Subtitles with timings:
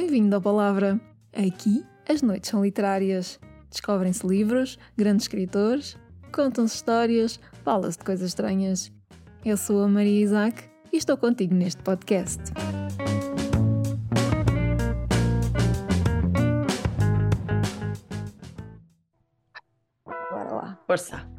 [0.00, 1.00] Bem-vindo à Palavra.
[1.32, 3.40] Aqui as noites são literárias.
[3.68, 5.98] Descobrem-se livros, grandes escritores,
[6.32, 8.92] contam-se histórias, fala-se de coisas estranhas.
[9.44, 10.62] Eu sou a Maria Isaac
[10.92, 12.40] e estou contigo neste podcast.
[20.30, 20.78] Bora lá.
[20.86, 21.37] Força.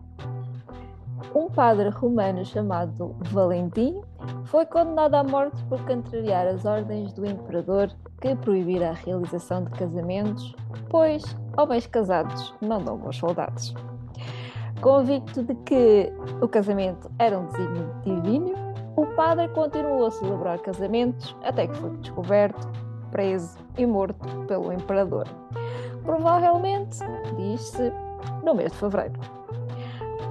[1.34, 4.02] Um padre romano chamado Valentim
[4.46, 9.70] foi condenado à morte por contrariar as ordens do imperador que proibira a realização de
[9.72, 10.56] casamentos,
[10.90, 11.24] pois
[11.56, 13.76] homens casados não dão bons soldados.
[14.82, 16.12] Convicto de que
[16.42, 18.54] o casamento era um desígnio divino,
[18.96, 22.68] o padre continuou a celebrar casamentos até que foi descoberto,
[23.12, 25.28] preso e morto pelo imperador.
[26.04, 26.98] Provavelmente,
[27.38, 27.94] diz-se,
[28.44, 29.39] no mês de fevereiro.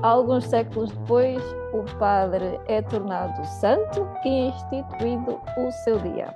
[0.03, 6.33] Alguns séculos depois, o padre é tornado santo e instituído o seu dia,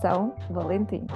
[0.00, 1.06] São Valentim.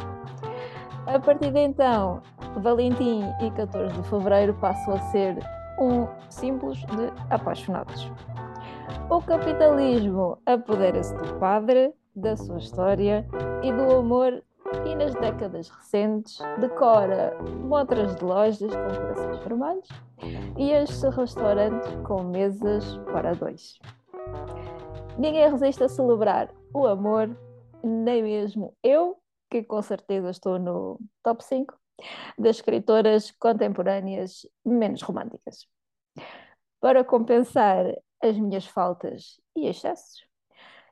[1.07, 2.23] A partir de então,
[2.59, 5.39] Valentim e 14 de fevereiro passam a ser
[5.81, 8.11] um símbolos de apaixonados.
[9.11, 13.27] O capitalismo apodera-se do padre, da sua história
[13.63, 14.43] e do amor
[14.85, 19.89] e nas décadas recentes decora montras de lojas com corações vermelhos
[20.59, 23.79] e este restaurantes com mesas para dois.
[25.19, 27.37] Ninguém resiste a celebrar o amor,
[27.83, 29.17] nem mesmo eu,
[29.51, 31.75] que com certeza estou no top 5
[32.39, 35.67] das escritoras contemporâneas menos românticas.
[36.81, 37.87] Para compensar
[38.23, 40.25] as minhas faltas e excessos,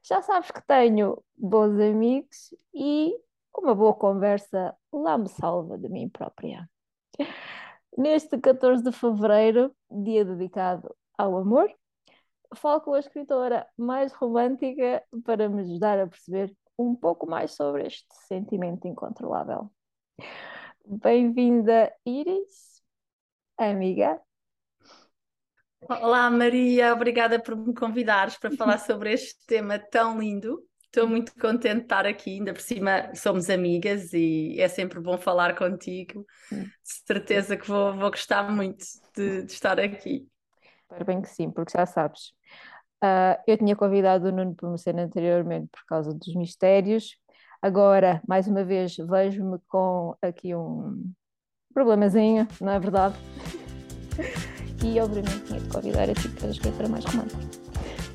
[0.02, 3.14] já sabes que tenho bons amigos e
[3.58, 6.68] uma boa conversa lá me salva de mim própria.
[7.96, 11.72] Neste 14 de fevereiro, dia dedicado ao amor,
[12.54, 17.86] falo com a escritora mais romântica para me ajudar a perceber um pouco mais sobre
[17.86, 19.70] este sentimento incontrolável.
[20.84, 22.82] Bem-vinda, Iris,
[23.56, 24.20] amiga.
[25.88, 30.62] Olá, Maria, obrigada por me convidares para falar sobre este tema tão lindo.
[30.86, 35.18] Estou muito contente de estar aqui, ainda por cima somos amigas e é sempre bom
[35.18, 36.24] falar contigo.
[36.50, 40.26] De certeza que vou, vou gostar muito de, de estar aqui.
[40.82, 42.28] Espero bem que sim, porque já sabes.
[43.04, 47.16] Uh, eu tinha convidado o Nuno Pomoceno anteriormente por causa dos mistérios.
[47.60, 51.12] Agora, mais uma vez, vejo-me com aqui um
[51.74, 53.16] problemazinho, não é verdade?
[54.84, 57.36] e obviamente tinha de convidar a ti para a escritora mais romântica.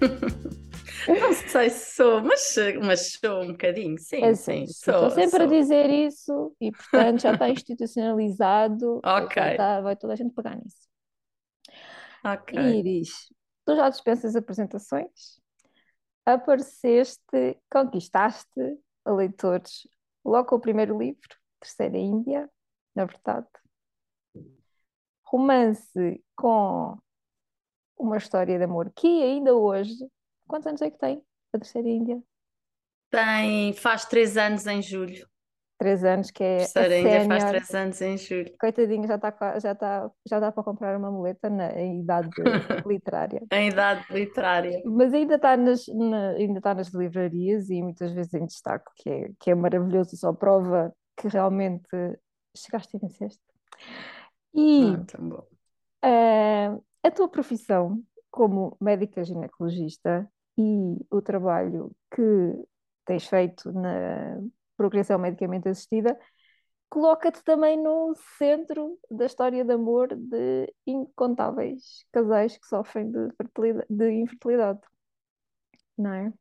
[1.07, 5.09] Não sei se sou, mas, mas sou um bocadinho, sim, É, sim, Estou sou.
[5.12, 5.41] sempre sou.
[5.41, 9.01] a dizer isso e, portanto, já está institucionalizado.
[9.03, 9.35] Ok.
[9.41, 10.89] Já está- vai toda a gente pagar nisso.
[12.23, 12.57] Ok.
[12.79, 13.34] Iris,
[13.66, 15.39] tu já dispensas apresentações?
[16.25, 19.88] Apareceste, conquistaste leitores
[20.23, 21.19] logo com o primeiro livro,
[21.59, 22.50] Terceira Índia,
[22.95, 23.47] na verdade.
[25.23, 26.97] Romance com
[27.97, 29.95] uma história de amor que ainda hoje.
[30.51, 31.23] Quantos anos é que tem
[31.53, 32.22] a Terceira Índia?
[33.09, 35.25] Tem, faz três anos em julho.
[35.78, 38.51] Três anos, que é a Terceira ainda faz três anos em julho.
[38.59, 42.29] Coitadinho, já está já tá, já dá para comprar uma muleta na em idade
[42.85, 43.41] literária.
[43.50, 44.81] Em idade literária.
[44.85, 49.09] Mas ainda está nas, na- ainda está nas livrarias e muitas vezes em destaque, que
[49.09, 51.88] é, que é maravilhoso, só prova que realmente
[52.57, 53.41] chegaste e venceste.
[54.53, 55.47] E Ah, tão bom.
[56.03, 56.68] eh,
[57.03, 60.29] a tua profissão como médica ginecologista
[60.62, 62.22] e o trabalho que
[63.06, 64.40] tens feito na
[64.78, 66.18] procriação medicamente assistida
[66.90, 73.30] coloca-te também no centro da história de amor de incontáveis casais que sofrem de,
[73.90, 74.82] de infertilidade,
[75.98, 76.34] não é?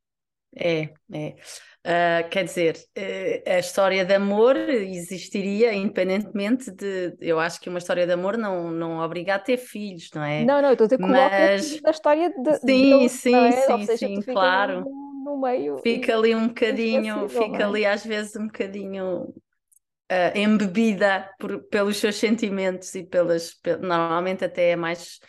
[0.57, 1.37] É, é.
[1.85, 7.17] Ah, quer dizer, eh, a história de amor existiria independentemente de.
[7.21, 10.47] Eu acho que uma história de amor não, não obriga a ter filhos, não é?
[10.47, 13.79] Não, não, eu estou a dizer, Mas- na história de, Sim, deles, sim, é?
[13.79, 14.85] sim, seja, sim, claro.
[14.85, 17.67] no, no meio Fica ali um bocadinho, inesquecível, fica é?
[17.67, 19.35] ali às vezes um bocadinho
[20.09, 25.21] ah, embebida por- pelos seus sentimentos e pelas, pe- normalmente até é mais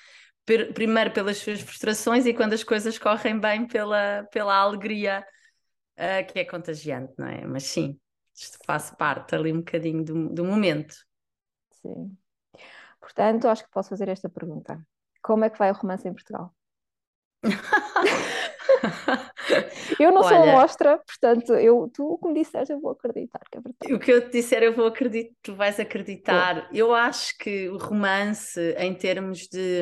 [0.52, 5.26] per- primeiro pelas suas frustrações e quando as coisas correm bem pela, pela alegria
[5.96, 7.46] ah, que é contagiante, não é?
[7.46, 7.98] Mas sim,
[8.36, 10.94] isto faz parte ali um bocadinho do, do momento.
[11.82, 12.18] Sim.
[13.00, 14.86] Portanto, acho que posso fazer esta pergunta.
[15.22, 16.54] Como é que vai o romance em Portugal?
[20.00, 23.40] Eu não sou Olha- amostra, portanto, eu, tu o que me disseste, eu vou acreditar
[23.52, 23.94] que é verdade.
[23.94, 26.70] O que eu te disser, eu vou acreditar, tu vais acreditar.
[26.74, 29.82] Eu acho que o romance, em termos de.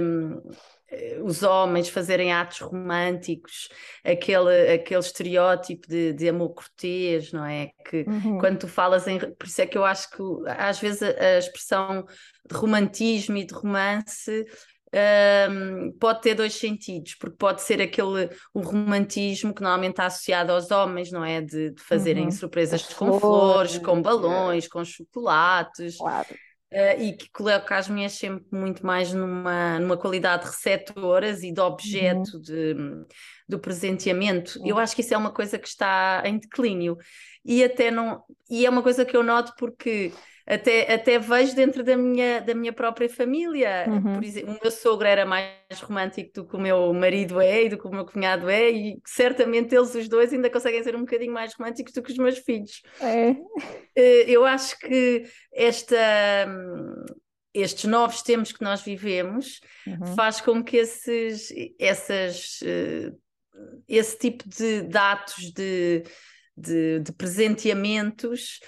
[0.92, 3.69] eh, os homens fazerem atos românticos,
[4.04, 7.69] aquele, aquele estereótipo de, de amor cortês, não é?
[7.86, 8.39] Que uhum.
[8.39, 9.19] quando tu falas em.
[9.19, 12.06] Por isso é que eu acho que às vezes a, a expressão
[12.50, 14.45] de romantismo e de romance.
[14.92, 20.52] Um, pode ter dois sentidos, porque pode ser aquele o romantismo que normalmente está associado
[20.52, 21.42] aos homens, não é?
[21.42, 22.32] De, de fazerem uhum.
[22.32, 25.98] surpresas com flores, com balões, com chocolates.
[25.98, 26.28] Claro.
[26.72, 31.52] Uh, e que coloca as mulheres sempre muito mais numa, numa qualidade de receptoras e
[31.52, 32.42] de objeto uhum.
[32.42, 32.76] de,
[33.48, 34.60] do presenteamento.
[34.60, 34.68] Uhum.
[34.68, 36.96] Eu acho que isso é uma coisa que está em declínio.
[37.44, 38.24] E até não.
[38.50, 40.12] E é uma coisa que eu noto porque
[40.50, 43.86] até, até vejo dentro da minha, da minha própria família.
[43.88, 44.16] Uhum.
[44.16, 47.69] Por exemplo, o meu sogro era mais romântico do que o meu marido é e
[47.69, 51.01] do que o meu cunhado é, e certamente eles os dois ainda conseguem ser um
[51.01, 52.81] bocadinho mais românticos do que os meus filhos.
[53.00, 53.36] É.
[53.96, 55.24] Eh, eu acho que
[55.54, 55.96] esta
[57.54, 60.16] estes novos tempos que nós vivemos uhum.
[60.16, 63.12] faz com que esses, essas, eh,
[63.88, 66.04] esse tipo de, de atos de,
[66.56, 68.60] de, de presenteamentos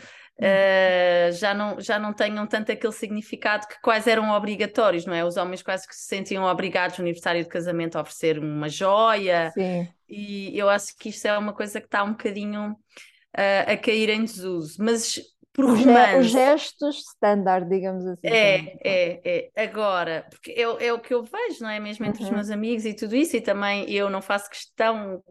[0.42, 5.24] uh, já, não, já não tenham tanto aquele significado que quais eram obrigatórios, não é?
[5.24, 9.52] Os homens quase que se sentiam obrigados no aniversário de casamento a oferecer uma joia.
[9.52, 9.88] Sim.
[10.10, 14.10] E eu acho que isto é uma coisa que está um bocadinho uh, a cair
[14.10, 14.84] em desuso.
[14.84, 15.20] Mas
[15.54, 16.20] por romance.
[16.20, 18.28] Os gestos standard, digamos assim.
[18.28, 19.64] É, é, é.
[19.64, 21.80] Agora, porque é, é o que eu vejo, não é?
[21.80, 22.30] Mesmo entre uhum.
[22.30, 25.22] os meus amigos e tudo isso, e também eu não faço questão,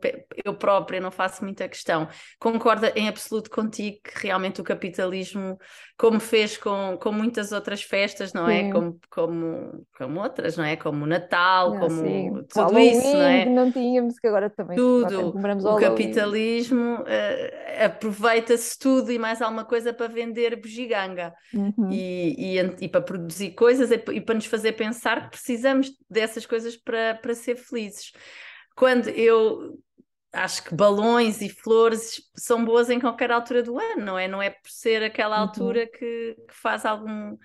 [0.44, 2.06] eu própria não faço muita questão.
[2.38, 5.58] Concordo em absoluto contigo que realmente o capitalismo,
[5.98, 8.70] como fez com, com muitas outras festas, não é?
[8.70, 10.76] Como, como, como outras, não é?
[10.76, 12.30] Como o Natal, ah, como sim.
[12.48, 13.44] tudo Halloween, isso, não é?
[13.46, 15.30] não tínhamos, que agora também tudo.
[15.30, 21.90] O capitalismo uh, aproveita-se tudo e mais alguma coisa para vender bugiganga uhum.
[21.90, 26.76] e, e, e, para produzir coisas e, para nos fazer pensar que precisamos dessas coisas
[26.76, 28.12] para, para ser felizes.
[28.74, 29.78] Quando eu
[30.32, 34.28] acho que balões e flores são boas em qualquer altura do ano, não é?
[34.28, 35.42] Não é por ser aquela uhum.
[35.42, 37.36] altura que, que faz algum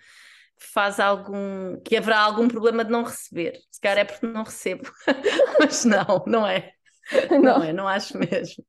[0.57, 3.59] faz algum que haverá algum problema de não receber.
[3.69, 4.89] Se calhar é porque não recebo,
[5.59, 6.71] mas não, não é.
[7.29, 7.39] Não.
[7.39, 8.65] não é, não acho mesmo.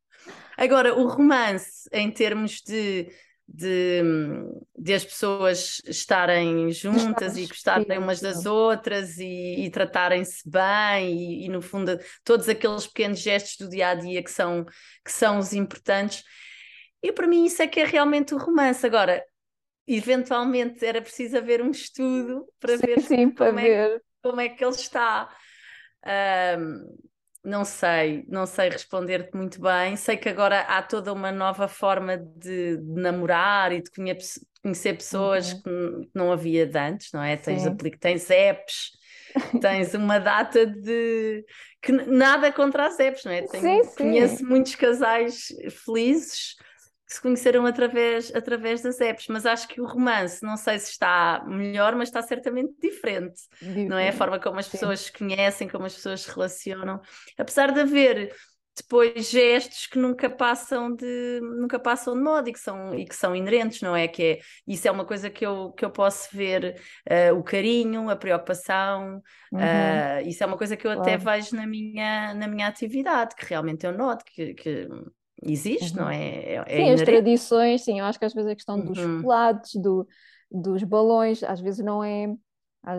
[0.57, 3.09] Agora, o romance, em termos de
[3.49, 4.03] de,
[4.77, 11.47] de as pessoas estarem juntas e gostarem umas das outras e, e tratarem-se bem e,
[11.47, 14.65] e, no fundo todos aqueles pequenos gestos do dia a dia que são,
[15.05, 16.25] que são os importantes.
[17.03, 18.85] E para mim isso é que é realmente o romance.
[18.85, 19.25] Agora
[19.87, 24.03] eventualmente era preciso haver um estudo para sim, ver, sim, como, para é, ver.
[24.23, 25.29] como é que ele está.
[26.59, 26.97] Um,
[27.47, 29.97] não sei, não sei responder-te muito bem.
[29.97, 34.95] Sei que agora há toda uma nova forma de, de namorar e de conhecer, conhecer
[34.95, 35.63] pessoas uhum.
[35.63, 37.37] que não havia de antes, não é?
[37.37, 37.63] Tens,
[38.01, 38.91] tens apps,
[39.63, 41.45] tens uma data de.
[41.81, 43.43] que nada contra as apps, não é?
[43.43, 43.97] Tenho, sim, sim.
[43.97, 45.47] Conheço muitos casais
[45.85, 46.57] felizes
[47.07, 50.91] que se conheceram através, através das apps, mas acho que o romance, não sei se
[50.91, 53.89] está melhor, mas está certamente diferente, diferente.
[53.89, 54.09] não é?
[54.09, 57.01] A forma como as pessoas se conhecem, como as pessoas se relacionam,
[57.39, 58.35] apesar de haver
[58.77, 63.17] depois gestos que nunca passam de nunca passam de moda e que são e que
[63.17, 66.29] são inerentes não é que é isso é uma coisa que eu que eu posso
[66.37, 66.79] ver
[67.11, 69.61] uh, o carinho a preocupação uhum.
[69.61, 71.01] uh, isso é uma coisa que eu claro.
[71.01, 74.87] até vejo na minha na minha atividade que realmente eu noto que, que
[75.43, 76.05] existe, uhum.
[76.05, 76.25] não é?
[76.25, 79.19] é, é sim, as tradições, sim, eu acho que às vezes a questão dos uhum.
[79.19, 80.07] chocolates, do,
[80.51, 82.35] dos balões, às vezes não é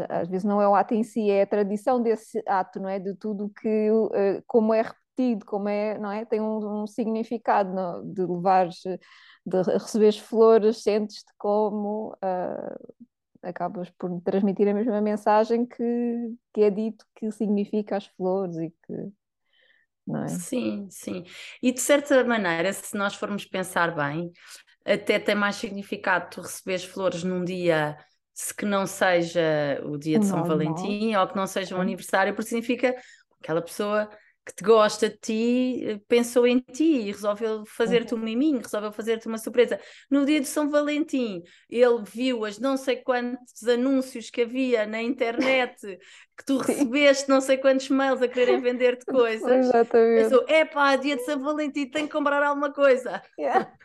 [0.10, 3.00] às vezes não é o ato em si, é a tradição desse ato, não é?
[3.00, 6.26] De tudo que, eh, como é repetido, como é, não é?
[6.26, 8.12] Tem um, um significado não?
[8.12, 12.96] de levar, de receber flores, sentes-te como uh,
[13.42, 18.70] acabas por transmitir a mesma mensagem que, que é dito que significa as flores e
[18.70, 19.12] que
[20.16, 20.38] é?
[20.38, 21.24] Sim, sim.
[21.62, 24.32] E de certa maneira, se nós formos pensar bem,
[24.86, 27.98] até tem mais significado tu receberes flores num dia
[28.34, 32.34] se que não seja o dia de São Valentim ou que não seja um aniversário,
[32.36, 32.96] porque significa
[33.42, 34.10] aquela pessoa
[34.46, 38.94] que te gosta de ti, eh, pensou em ti e resolveu fazer-te um miminho, resolveu
[38.94, 39.78] fazer-te uma surpresa.
[40.10, 45.02] No dia de São Valentim, ele viu as não sei quantos anúncios que havia na
[45.02, 45.76] internet,
[46.38, 49.66] que tu recebeste não sei quantos mails a quererem vender-te coisas.
[49.66, 50.24] Exatamente.
[50.24, 53.22] Pensou, é pá, dia de São Valentim, tenho que comprar alguma coisa.
[53.38, 53.72] Yeah.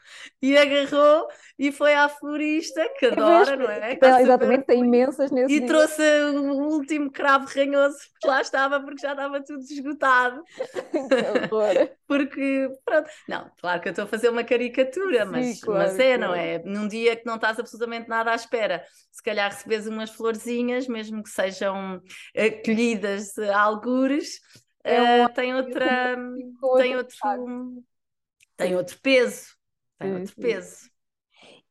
[0.42, 3.94] E agarrou e foi à florista, que adora, não é?
[3.94, 5.68] Que exatamente, tem imensas nesse E dia.
[5.68, 10.42] trouxe o último cravo ranhoso que lá estava, porque já estava tudo esgotado.
[12.06, 15.98] Porque, pronto, não, claro que eu estou a fazer uma caricatura, Sim, mas, claro, mas
[15.98, 16.20] é, claro.
[16.20, 16.58] não é?
[16.58, 21.22] Num dia que não estás absolutamente nada à espera, se calhar recebes umas florzinhas, mesmo
[21.22, 22.02] que sejam
[22.50, 24.40] colhidas a algures,
[24.84, 26.16] é uh, tem outra,
[26.76, 27.16] tem outro,
[28.56, 29.56] tem outro peso,
[29.98, 30.90] tem outro peso.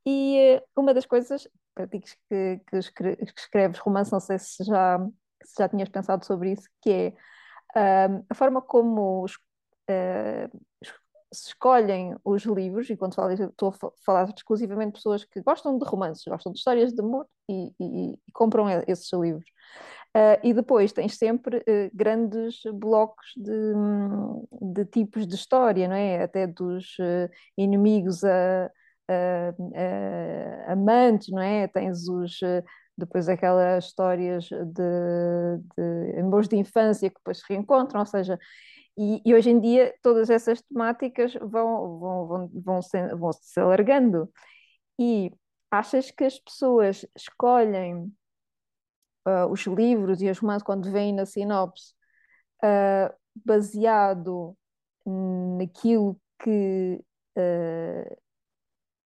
[0.06, 2.78] E uh, uma das coisas, ti que, que,
[3.36, 5.00] escreves romance, não sei se já,
[5.44, 7.14] se já tinhas pensado sobre isso, que é
[8.30, 10.60] a forma como os, uh,
[11.34, 15.78] se escolhem os livros, e quando falo, estou a falar exclusivamente de pessoas que gostam
[15.78, 19.46] de romances, gostam de histórias de amor e, e, e compram esses livros.
[20.16, 23.74] Uh, e depois tens sempre uh, grandes blocos de,
[24.74, 26.22] de, tipos de história, não é?
[26.22, 28.66] Até dos uh, inimigos a,
[29.08, 29.54] a,
[30.68, 31.66] a, amantes, não é?
[31.68, 32.40] Tens os
[32.98, 38.38] depois aquelas histórias de, de amores de infância que depois se reencontram, ou seja,
[38.98, 43.60] e, e, hoje em dia todas essas temáticas vão, vão, vão, vão, se, vão se
[43.60, 44.30] alargando.
[45.00, 45.32] E
[45.72, 48.14] achas que as pessoas escolhem
[49.28, 51.94] uh, os livros e os romances quando vêm na sinopse
[52.64, 53.14] uh,
[53.46, 54.56] baseado
[55.58, 57.04] naquilo que,
[57.38, 58.18] uh,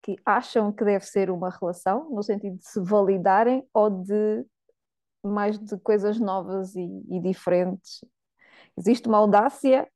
[0.04, 4.46] que acham que deve ser uma relação, no sentido de se validarem ou de
[5.24, 8.06] mais de coisas novas e, e diferentes.
[8.78, 9.88] Existe uma audácia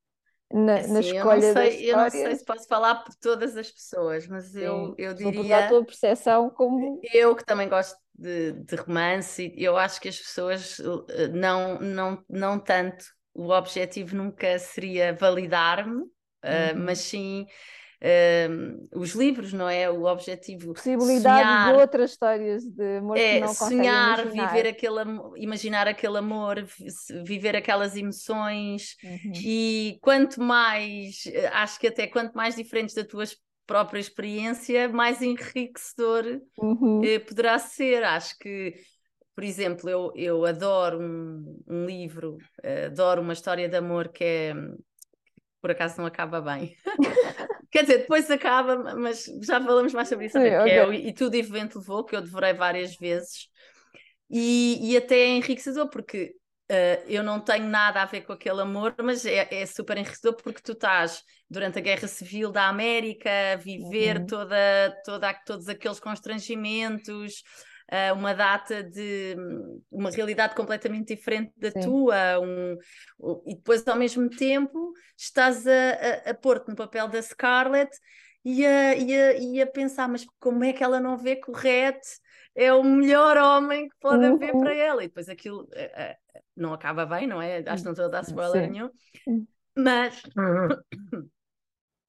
[0.52, 3.56] na, assim, na escolha eu não, sei, eu não sei se posso falar por todas
[3.56, 5.66] as pessoas, mas eu, eu diria.
[5.66, 7.00] a tua percepção como.
[7.14, 10.80] Eu que também gosto de, de romance, eu acho que as pessoas
[11.10, 13.06] eh, não, não, não tanto.
[13.34, 17.46] O objetivo nunca seria validar-me, uh, mas sim
[18.96, 19.90] Os livros, não é?
[19.90, 20.74] O objetivo.
[20.74, 25.00] Possibilidade sonhar, de outras histórias de amor é, que não sonhar, viver aquele
[25.38, 26.66] imaginar aquele amor,
[27.24, 29.32] viver aquelas emoções uhum.
[29.36, 33.26] e quanto mais, acho que até quanto mais diferentes da tua
[33.68, 37.04] própria experiência, mais enriquecedor uhum.
[37.04, 38.04] eh, poderá ser.
[38.04, 38.76] Acho que
[39.40, 44.22] por exemplo, eu, eu adoro um, um livro, uh, adoro uma história de amor que
[44.22, 44.54] é
[45.62, 46.76] por acaso não acaba bem.
[47.72, 50.72] Quer dizer, depois acaba, mas já falamos mais sobre isso Sim, okay.
[50.74, 53.48] é o E Tudo e Vento Levou, que eu devorei várias vezes.
[54.30, 56.34] E, e até é enriquecedor, porque
[56.72, 60.36] uh, eu não tenho nada a ver com aquele amor, mas é, é, super enriquecedor
[60.36, 64.26] porque tu estás durante a Guerra Civil da América a viver uhum.
[64.26, 67.44] toda, toda, todos aqueles constrangimentos,
[67.92, 69.36] uh, uma data de
[69.92, 71.82] uma realidade completamente diferente da Sim.
[71.82, 72.78] tua, um,
[73.46, 77.92] e depois ao mesmo tempo estás a, a, a pôr-te no papel da Scarlett
[78.46, 81.52] e a, e, a, e a pensar, mas como é que ela não vê que
[81.52, 82.00] o Red
[82.56, 84.36] é o melhor homem que pode uhum.
[84.36, 85.04] haver para ela?
[85.04, 87.64] E depois aquilo uh, uh, não acaba bem, não é?
[87.66, 88.72] Acho que não estou a dar spoiler Sim.
[88.72, 88.90] nenhum.
[89.76, 90.22] Mas,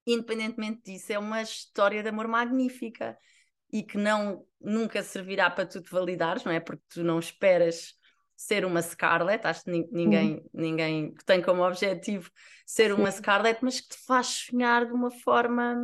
[0.07, 3.17] independentemente disso, é uma história de amor magnífica
[3.73, 6.61] e que não nunca servirá para tu te validares, não é?
[6.61, 7.95] Porque tu não esperas
[8.37, 10.45] ser uma Scarlett, acho que ninguém, uhum.
[10.55, 12.31] ninguém tem como objetivo
[12.65, 13.01] ser Sim.
[13.01, 15.77] uma Scarlett, mas que te faz sonhar de uma forma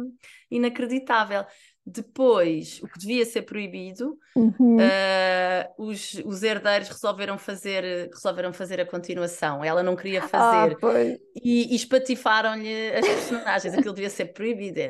[0.51, 1.45] inacreditável.
[1.89, 4.77] Depois, o que devia ser proibido, uhum.
[4.77, 9.65] uh, os, os herdeiros resolveram fazer, resolveram fazer a continuação.
[9.65, 10.77] Ela não queria ah, fazer.
[10.83, 13.75] Ah, e, e espatifaram-lhe as personagens.
[13.75, 14.81] Aquilo devia ser proibido.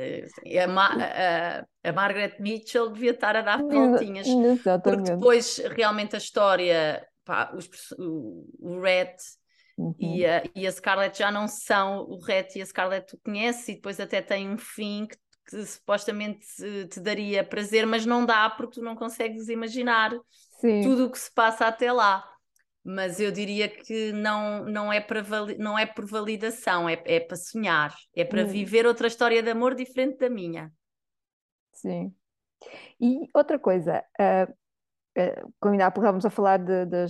[0.43, 4.26] E a, Ma, a, a, Margaret Mitchell devia estar a dar voltinhas.
[4.26, 4.83] Exatamente.
[4.83, 9.17] Porque depois, realmente, a história, pá, os, o, o Red
[9.79, 9.95] Uhum.
[9.99, 13.69] E, a, e a Scarlett já não são o Red e a Scarlett tu conheces,
[13.69, 16.47] e depois até tem um fim que que supostamente
[16.91, 20.12] te daria prazer, mas não dá porque tu não consegues imaginar
[20.61, 20.83] Sim.
[20.83, 22.25] tudo o que se passa até lá.
[22.85, 25.23] Mas eu diria que não, não, é, para
[25.59, 28.47] não é por validação, é, é para sonhar, é para hum.
[28.47, 30.73] viver outra história de amor diferente da minha.
[31.73, 32.15] Sim.
[33.00, 34.53] E outra coisa, uh,
[35.21, 37.07] uh, como ainda há pouco a falar de, de,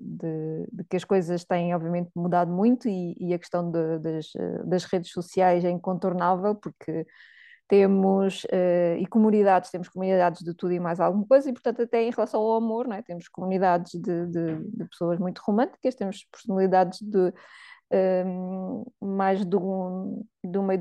[0.00, 4.32] de, de, que as coisas têm obviamente mudado muito e, e a questão das,
[4.66, 7.06] das redes sociais é incontornável, porque
[7.68, 12.02] temos uh, e comunidades, temos comunidades de tudo e mais alguma coisa, e portanto, até
[12.02, 13.02] em relação ao amor, é?
[13.02, 17.32] temos comunidades de, de, de pessoas muito românticas, temos personalidades de um,
[17.90, 20.74] ehm, mais de, um, de uma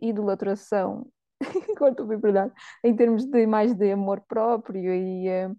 [0.00, 1.06] idolatração,
[1.68, 2.52] enquanto verdade,
[2.84, 5.56] em termos de mais de amor próprio, e, uh,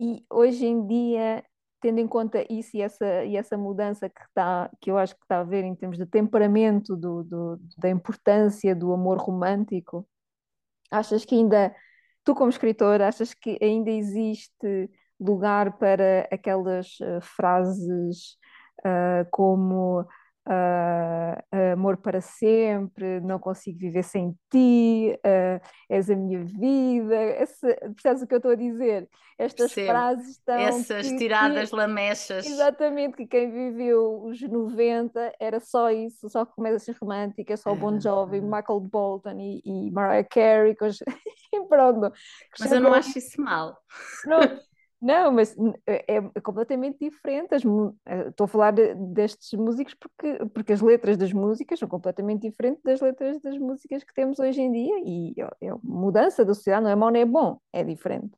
[0.00, 1.44] e hoje em dia
[1.80, 5.22] tendo em conta isso e essa, e essa mudança que, está, que eu acho que
[5.22, 10.06] está a haver em termos de temperamento do, do, da importância do amor romântico,
[10.90, 11.74] achas que ainda,
[12.24, 18.36] tu como escritor, achas que ainda existe lugar para aquelas uh, frases
[18.80, 20.06] uh, como
[20.46, 27.22] uh, amor para sempre, não consigo viver sem ti, uh, és a minha vida.
[27.40, 29.08] Esse, percebes o que eu estou a dizer?
[29.38, 29.86] Estas Percebo.
[29.88, 30.54] frases estão.
[30.54, 32.46] Essas que, tiradas que, lamechas.
[32.46, 38.40] Exatamente, que quem viveu os 90 era só isso, só comédias românticas, só Bon Jovi,
[38.40, 40.74] Michael Bolton e, e Mariah Carey.
[41.52, 42.12] e pronto.
[42.58, 43.76] Mas eu não acho isso mal.
[44.24, 44.40] Não,
[45.00, 45.54] não, mas
[45.86, 47.54] é, é completamente diferente.
[47.54, 47.62] As,
[48.06, 52.42] eh, estou a falar de, destes músicos porque, porque as letras das músicas são completamente
[52.48, 56.54] diferentes das letras das músicas que temos hoje em dia e é, é mudança da
[56.54, 58.32] sociedade, não é mau nem é bom, é diferente.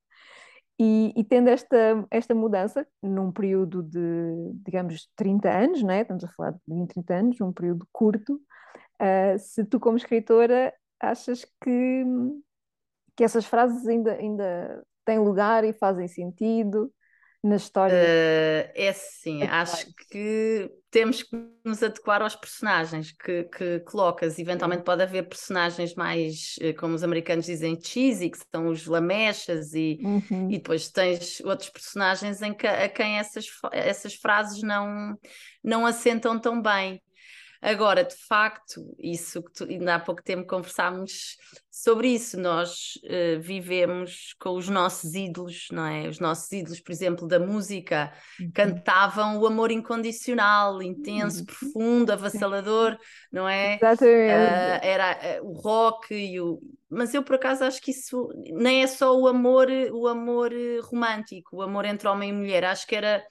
[0.80, 6.02] E, e, tendo esta, esta mudança num período de, digamos, 30 anos, não é?
[6.02, 10.72] estamos a falar de 20, 30 anos, num período curto, uh, se tu como escritora
[11.00, 12.04] achas que,
[13.16, 16.92] que essas frases ainda, ainda têm lugar e fazem sentido
[17.42, 17.94] na história?
[17.94, 21.34] Uh, é sim, acho que temos que
[21.64, 24.38] nos adequar aos personagens que, que colocas.
[24.38, 29.72] Eventualmente pode haver personagens mais, eh, como os americanos dizem, cheesy, que são os lamechas,
[29.72, 30.50] e, uhum.
[30.50, 35.16] e depois tens outros personagens em que, a quem essas, essas frases não,
[35.64, 37.00] não assentam tão bem.
[37.60, 41.36] Agora, de facto, isso que tu, ainda há pouco tempo conversámos
[41.68, 46.08] sobre isso, nós uh, vivemos com os nossos ídolos, não é?
[46.08, 48.50] Os nossos ídolos, por exemplo, da música, uhum.
[48.54, 51.46] cantavam o amor incondicional, intenso, uhum.
[51.46, 52.96] profundo, avassalador,
[53.32, 53.74] não é?
[53.74, 54.06] Exatamente.
[54.06, 56.60] Uh, era uh, o rock e o.
[56.88, 60.52] Mas eu por acaso acho que isso nem é só o amor, o amor
[60.84, 63.22] romântico, o amor entre homem e mulher, acho que era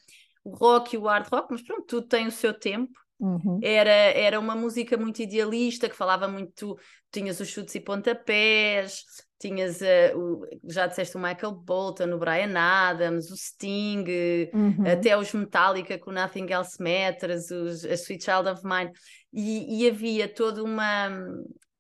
[0.44, 3.60] o rock e o hard rock, mas pronto, tudo tem o seu tempo Uhum.
[3.64, 6.78] Era, era uma música muito idealista que falava muito.
[7.12, 9.04] Tinhas os chutes e pontapés,
[9.40, 14.06] tinhas uh, o, já disseste o Michael Bolton, o Brian Adams, o Sting,
[14.54, 14.84] uhum.
[14.92, 18.92] até os Metallica com Nothing Else Matters, os, a Sweet Child of Mine,
[19.34, 21.10] e, e havia toda uma.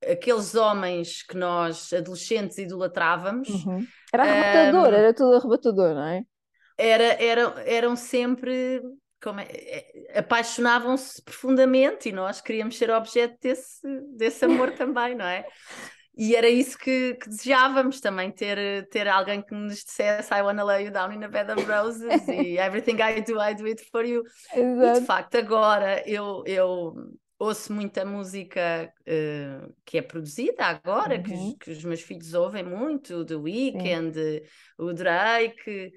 [0.01, 3.49] aqueles homens que nós, adolescentes, idolatrávamos.
[3.49, 3.85] Uhum.
[4.13, 6.23] Era arrebatador, um, era tudo arrebatador, não é?
[6.77, 8.81] Era, era, eram sempre
[9.25, 13.81] é, é, apaixonavam-se profundamente e nós queríamos ser objeto desse,
[14.15, 15.45] desse amor também, não é?
[16.15, 20.63] E era isso que, que, desejávamos também, ter, ter alguém que nos dissesse I wanna
[20.63, 23.83] lay you down in a bed of roses e everything I do, I do it
[23.91, 24.23] for you.
[24.51, 24.97] Exato.
[24.97, 26.95] E de facto agora eu, eu
[27.37, 31.23] ouço muita música uh, que é produzida agora, uhum.
[31.23, 34.41] que, os, que, os meus filhos ouvem muito, The Weeknd, Sim.
[34.79, 35.91] o Drake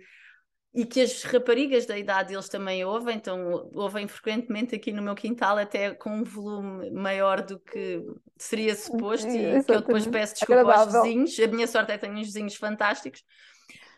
[0.72, 5.16] e que as raparigas da idade deles também ouvem, então ouvem frequentemente aqui no meu
[5.16, 8.04] quintal, até com um volume maior do que
[8.36, 11.00] seria suposto, e que eu depois peço desculpa Agradável.
[11.00, 11.40] aos vizinhos.
[11.40, 13.24] A minha sorte é que tenho uns vizinhos fantásticos.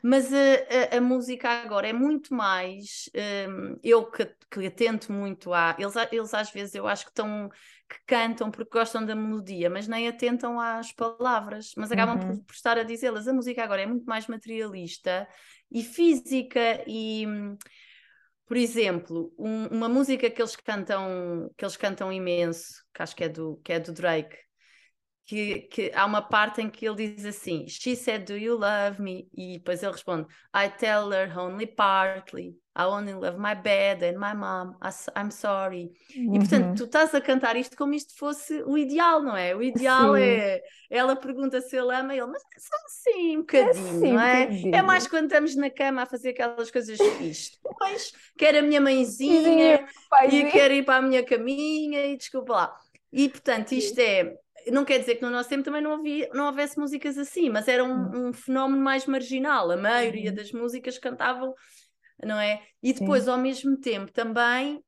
[0.02, 3.08] Mas a, a, a música agora é muito mais.
[3.48, 5.76] Um, eu que, que atento muito a.
[5.78, 7.48] Eles, eles às vezes eu acho que estão
[7.88, 12.36] que cantam porque gostam da melodia, mas nem atentam às palavras, mas acabam uhum.
[12.38, 13.28] por, por, estar a dizê-las.
[13.28, 15.28] A música agora é muito mais materialista
[15.72, 17.26] e física e
[18.46, 23.24] por exemplo, um, uma música que eles cantam que eles cantam imenso, que acho que
[23.24, 24.36] é do que é do Drake,
[25.24, 29.00] que, que, há uma parte em que ele diz assim: She said, Do you love
[29.00, 29.28] me?
[29.32, 32.54] E depois ele responde: I tell her only partly.
[32.74, 34.76] I only love my bed and my mom.
[35.14, 35.92] I'm sorry.
[36.16, 36.34] Uhum.
[36.34, 36.74] E portanto, uhum.
[36.74, 39.54] tu estás a cantar isto como isto fosse o ideal, não é?
[39.54, 40.22] O ideal Sim.
[40.22, 40.62] é.
[40.90, 44.46] Ela pergunta se ele ama ele, mas é só assim um bocadinho, é não é?
[44.46, 47.58] Um é mais quando estamos na cama a fazer aquelas coisas fixas.
[47.62, 49.86] Depois, quero a minha mãezinha
[50.30, 52.76] e quero ir para a minha caminha e desculpa lá.
[53.12, 54.34] E portanto, isto é
[54.70, 57.66] não quer dizer que no nosso tempo também não, havia, não houvesse músicas assim, mas
[57.66, 58.28] era um, hum.
[58.28, 59.70] um fenómeno mais marginal.
[59.70, 60.36] A maioria uhum.
[60.36, 61.54] das músicas cantavam,
[62.24, 62.62] não é?
[62.82, 63.30] E depois, Sim.
[63.30, 64.82] ao mesmo tempo, também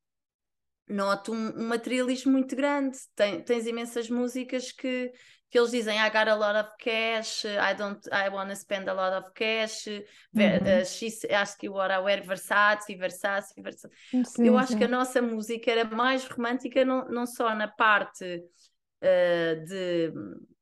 [0.88, 2.96] noto um, um materialismo muito grande.
[3.14, 5.10] Tem, tens imensas músicas que,
[5.50, 8.88] que eles dizem I got a lot of cash, I don't I want to spend
[8.88, 10.02] a lot of cash, uhum.
[10.80, 13.94] uh, she asked you what I wear, Versace, Versace, Versace.
[14.24, 14.78] Sim, Eu acho sim.
[14.78, 20.12] que a nossa música era mais romântica não, não só na parte uh, de,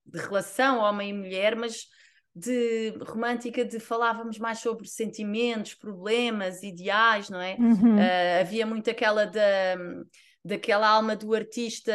[0.06, 1.86] de, relação homem e mulher, mas
[2.34, 7.56] de romântica de falávamos mais sobre sentimentos, problemas, ideais, não é?
[7.58, 7.96] Uhum.
[7.96, 9.76] Uh, havia muito aquela da,
[10.44, 11.92] daquela alma do artista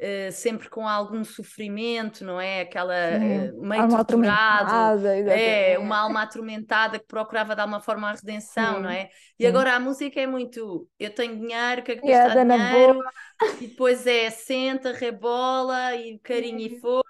[0.00, 2.60] Uh, sempre com algum sofrimento, não é?
[2.60, 8.12] Aquela uh, meio alma torturado, é uma alma atormentada que procurava de alguma forma a
[8.12, 8.82] redenção, Sim.
[8.82, 9.10] não é?
[9.36, 9.48] E Sim.
[9.48, 13.00] agora a música é muito eu tenho dinheiro, que é que yeah, dinheiro,
[13.60, 17.07] e depois é senta, rebola e carinho e força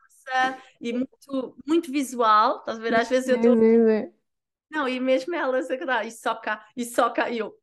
[0.80, 2.94] e muito, muito visual, estás a ver?
[2.94, 3.56] Às vezes eu estou.
[4.70, 7.58] Não, e mesmo elas a e só cá, e só cá, e eu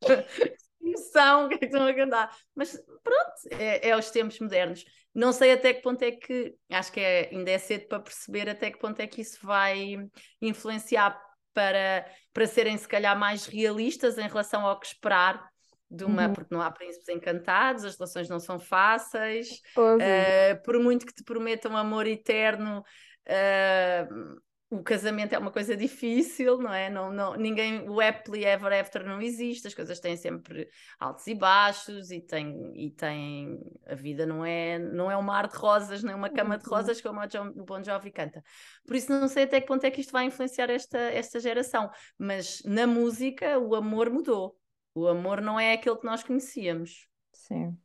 [0.80, 2.36] noção o que é que estão a cantar.
[2.54, 4.84] Mas pronto, é, é os tempos modernos.
[5.14, 8.48] Não sei até que ponto é que, acho que é, ainda é cedo para perceber
[8.48, 9.96] até que ponto é que isso vai
[10.40, 11.20] influenciar
[11.52, 15.51] para, para serem se calhar mais realistas em relação ao que esperar
[15.92, 16.32] de uma, uhum.
[16.32, 21.22] porque não há príncipes encantados, as relações não são fáceis, uh, por muito que te
[21.22, 22.82] prometam amor eterno,
[23.28, 24.40] uh,
[24.72, 26.88] o casamento é uma coisa difícil, não é?
[26.88, 30.66] Não, não, ninguém, o happily ever after não existe, as coisas têm sempre
[30.98, 35.46] altos e baixos e tem, e tem a vida não é, não é um mar
[35.46, 36.74] de rosas, nem uma cama de uhum.
[36.74, 38.42] rosas como o, Bon Jovi canta.
[38.86, 41.90] Por isso não sei até que ponto é que isto vai influenciar esta, esta geração,
[42.18, 44.56] mas na música o amor mudou.
[44.94, 47.08] O amor não é aquele que nós conhecíamos.
[47.32, 47.78] Sim.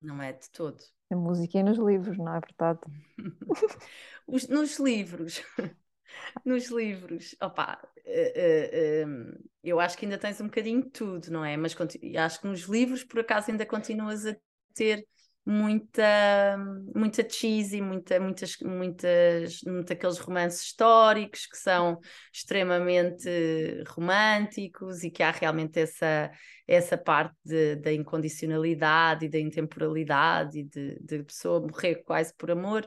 [0.00, 0.78] Não é de todo.
[1.10, 2.80] A música é nos livros, não é verdade?
[4.26, 5.42] Os, nos livros.
[6.44, 11.30] nos livros, opa, uh, uh, uh, eu acho que ainda tens um bocadinho de tudo,
[11.30, 11.56] não é?
[11.56, 11.76] Mas
[12.16, 14.36] acho que nos livros, por acaso, ainda continuas a
[14.74, 15.06] ter
[15.48, 16.58] muita,
[16.94, 21.98] muita cheesy, muita, muitas, muitas, muitos aqueles romances históricos que são
[22.30, 26.30] extremamente românticos e que há realmente essa,
[26.66, 32.50] essa parte de, da incondicionalidade e da intemporalidade e de, de pessoa morrer quase por
[32.50, 32.86] amor.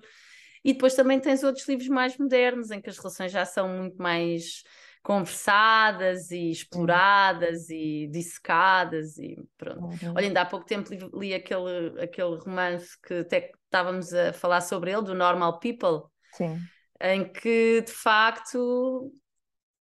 [0.63, 3.97] E depois também tens outros livros mais modernos, em que as relações já são muito
[3.97, 4.61] mais
[5.03, 9.81] conversadas e exploradas e dissecadas e pronto.
[9.81, 10.13] Uhum.
[10.15, 14.61] Olha, ainda há pouco tempo li, li, aquele, aquele romance que até estávamos a falar
[14.61, 16.59] sobre ele, do Normal People, Sim.
[16.99, 19.11] em que de facto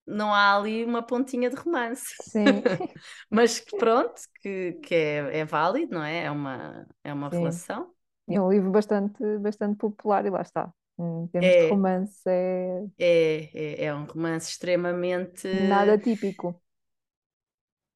[0.06, 2.14] não há ali uma pontinha de romance.
[2.22, 2.44] Sim.
[3.28, 6.24] Mas pronto, que, que é, é válido, não é?
[6.24, 7.92] É uma, é uma relação.
[8.28, 10.72] É um livro bastante, bastante popular e lá está.
[10.98, 12.84] Em termos é, de romance é...
[12.98, 13.50] é...
[13.54, 15.48] É, é um romance extremamente...
[15.68, 16.60] Nada típico.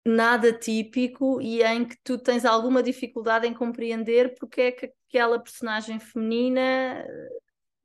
[0.05, 5.39] Nada típico e em que tu tens alguma dificuldade em compreender porque é que aquela
[5.39, 7.05] personagem feminina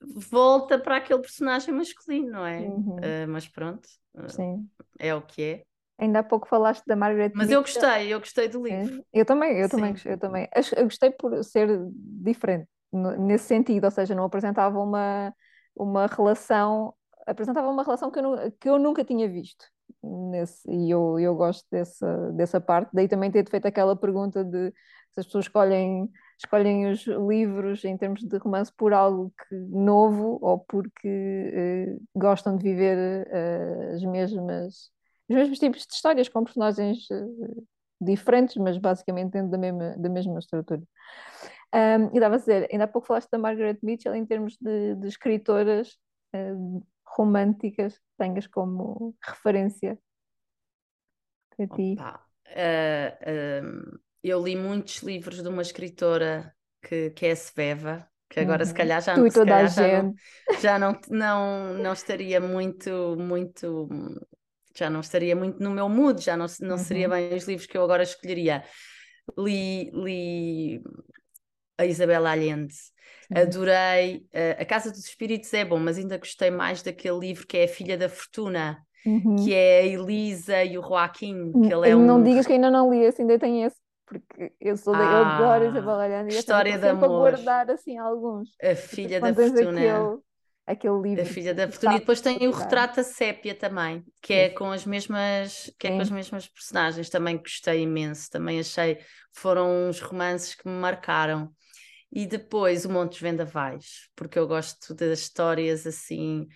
[0.02, 2.60] volta para aquele personagem masculino, não é?
[2.60, 2.96] Uhum.
[2.96, 4.66] Uh, mas pronto, uh,
[5.00, 5.64] é o que é.
[6.00, 9.04] Ainda há pouco falaste da Margaret Mas eu gostei, eu gostei do livro.
[9.12, 9.78] É, eu também, eu Sim.
[9.78, 10.48] também, eu também.
[10.76, 15.34] Eu gostei por ser diferente nesse sentido, ou seja, não apresentava uma,
[15.76, 16.94] uma relação,
[17.26, 19.66] apresentava uma relação que eu, que eu nunca tinha visto.
[20.04, 24.72] Nesse, e eu, eu gosto dessa, dessa parte, daí também ter feito aquela pergunta de
[25.14, 30.38] se as pessoas escolhem, escolhem os livros em termos de romance por algo que, novo
[30.42, 34.92] ou porque eh, gostam de viver eh, as mesmas
[35.30, 37.68] os mesmos tipos de histórias com personagens uh,
[38.00, 40.82] diferentes, mas basicamente dentro da mesma, da mesma estrutura.
[41.74, 44.96] Um, e dava a dizer, ainda há pouco falaste da Margaret Mitchell em termos de,
[44.96, 45.98] de escritoras
[46.34, 49.98] uh, românticas que tenhas como referência
[51.56, 51.96] para ti.
[52.00, 58.64] Opa, uh, eu li muitos livros de uma escritora que, que é Sveva, que agora
[58.64, 58.68] uhum.
[58.68, 60.14] se calhar já, tu se calhar já, não,
[60.62, 63.90] já não, não, não estaria muito, muito
[64.76, 66.78] já não estaria muito no meu mood, já não, não uhum.
[66.78, 68.64] seria bem os livros que eu agora escolheria.
[69.38, 70.82] Li, li
[71.78, 73.40] a Isabela Allende, Sim.
[73.40, 74.26] adorei.
[74.34, 77.66] Uh, a Casa dos Espíritos é bom, mas ainda gostei mais daquele livro que é
[77.66, 79.36] A Filha da Fortuna, uhum.
[79.38, 81.52] que é a Elisa e o Joaquim.
[81.52, 82.24] Que ele é não um...
[82.24, 85.66] digas que ainda não li esse, ainda tenho esse porque eu sou ah, eu adoro
[85.66, 87.10] Isabela Allende e história de amor.
[87.10, 88.50] guardar assim alguns.
[88.64, 89.82] A filha da fortuna.
[89.82, 90.20] Aquele,
[90.66, 91.22] aquele livro.
[91.22, 91.96] A filha da fortuna.
[91.96, 95.92] E depois tem o retrato a sépia também, que é com as mesmas, que é
[95.92, 97.10] com as mesmas personagens.
[97.10, 98.98] Também gostei imenso, também achei,
[99.34, 101.52] foram uns romances que me marcaram.
[102.18, 106.48] E depois o Montes Vendavais, porque eu gosto das histórias assim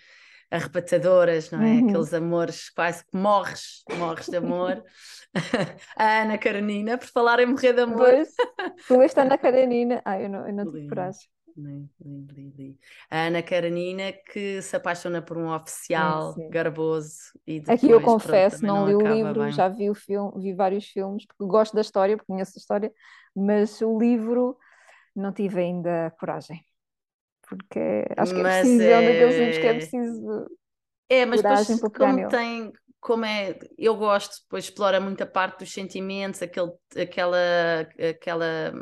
[0.50, 1.74] arrebatadoras, não é?
[1.74, 1.88] Uhum.
[1.88, 4.84] Aqueles amores quase que morres, morres de amor.
[5.96, 7.98] a Ana Karenina, por falar em morrer de amor.
[7.98, 8.30] Pois,
[8.88, 10.02] tu leste Ana Karenina.
[10.04, 11.30] Ah, eu não, eu não tive coragem.
[13.12, 16.50] A Ana Karenina que se apaixona por um oficial sim, sim.
[16.50, 19.52] garboso e depois, Aqui eu confesso, pronto, não, não li o livro, bem.
[19.52, 22.92] já vi o filme, vi vários filmes, porque gosto da história, porque conheço a história,
[23.36, 24.58] mas o livro
[25.16, 26.64] não tive ainda coragem.
[27.48, 28.92] Porque acho que é preciso, é...
[28.92, 30.48] é um daqueles livros que é preciso.
[31.10, 32.72] É, mas depois, como tem,
[33.02, 37.38] como é, eu gosto, depois explora muita parte dos sentimentos, aquele, aquela,
[38.10, 38.74] aquela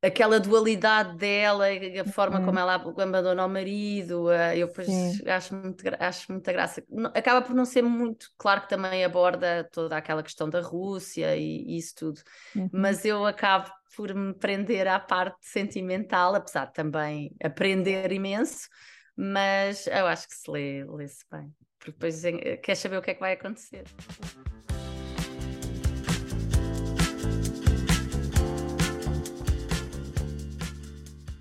[0.00, 2.44] aquela dualidade dela, a forma uhum.
[2.46, 4.88] como ela abandona o marido, eu depois
[5.26, 6.82] acho, muito, acho muita graça.
[7.14, 11.64] Acaba por não ser muito, claro que também aborda toda aquela questão da Rússia e,
[11.64, 12.20] e isso tudo,
[12.54, 12.70] uhum.
[12.72, 18.68] mas eu acabo por me prender à parte sentimental, apesar de também aprender imenso,
[19.16, 23.10] mas eu acho que se lê, lê-se bem, porque depois eh, quer saber o que
[23.10, 23.82] é que vai acontecer.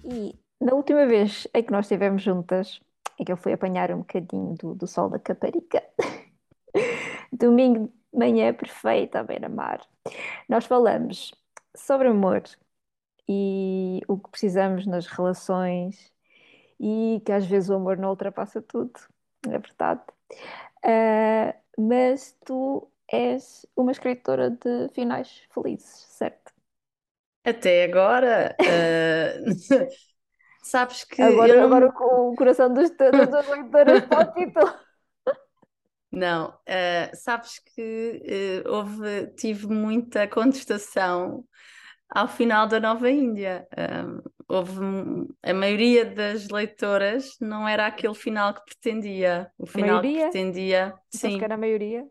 [0.04, 2.80] E na última vez em que nós estivemos juntas,
[3.20, 5.84] em que eu fui apanhar um bocadinho do, do sol da Caparica.
[7.32, 9.80] Domingo de manhã perfeita à beira-mar.
[10.50, 11.32] Nós falamos
[11.79, 12.43] sobre amor
[13.27, 16.11] e o que precisamos nas relações
[16.79, 18.99] e que às vezes o amor não ultrapassa tudo,
[19.47, 20.01] é verdade.
[20.83, 26.53] Uh, mas tu és uma escritora de finais felizes, certo?
[27.43, 29.87] Até agora, uh,
[30.63, 31.21] sabes que.
[31.21, 34.87] Agora, eu agora o coração dos, das duas leitoras palpitou.
[36.17, 41.45] Não, uh, sabes que uh, houve, tive muita contestação
[42.10, 43.67] ao final da Nova Índia.
[43.71, 44.80] Uh, houve
[45.43, 49.51] a maioria das leitoras não era aquele final que pretendia.
[49.60, 50.95] O final que pretendia.
[51.12, 51.38] Sim.
[51.38, 52.03] que era a maioria?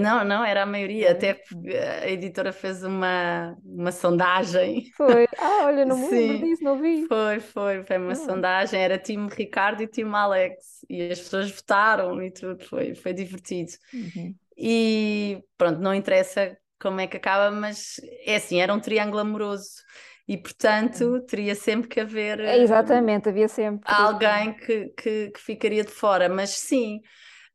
[0.00, 4.84] Não, não, era a maioria, até porque a editora fez uma, uma sondagem.
[4.96, 5.26] Foi.
[5.38, 7.06] Ah, olha, não me lembro disso, não vi.
[7.06, 8.16] Foi, foi, foi uma ah.
[8.16, 13.12] sondagem, era time Ricardo e time Alex, e as pessoas votaram e tudo, foi, foi
[13.12, 13.72] divertido.
[13.92, 14.34] Uhum.
[14.56, 19.82] E pronto, não interessa como é que acaba, mas é assim, era um triângulo amoroso
[20.28, 25.84] e portanto teria sempre que haver é, exatamente, havia sempre alguém que, que, que ficaria
[25.84, 27.00] de fora, mas sim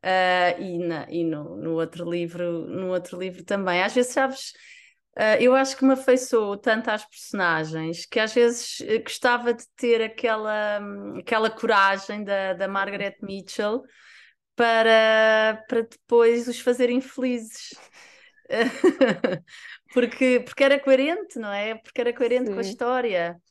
[0.07, 4.53] uh, e, na, e no, no outro livro no outro livro também, às vezes sabes
[5.17, 9.63] uh, eu acho que me afeiçoou tanto às personagens que às vezes eh, gostava de
[9.75, 10.79] ter aquela,
[11.19, 13.83] aquela coragem da, da Margaret Mitchell
[14.55, 17.69] para, para depois os fazerem felizes
[19.93, 21.75] porque, porque era coerente, não é?
[21.75, 22.53] Porque era coerente Sim.
[22.53, 23.41] com a história.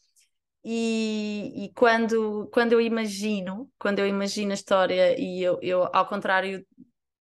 [0.69, 6.09] E, e, quando, quando eu imagino, quando eu imagino a história, e eu, eu ao
[6.09, 6.67] contrário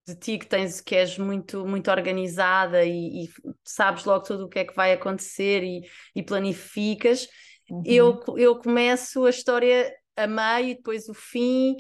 [0.08, 3.30] de ti que tens que és muito muito organizada e, e
[3.66, 5.82] sabes logo tudo o que é que vai acontecer e,
[6.16, 7.28] e planificas,
[7.68, 7.82] uhum.
[7.84, 11.76] eu, eu começo a história a meio e depois o fim,